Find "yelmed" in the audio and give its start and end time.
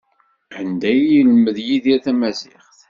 1.11-1.57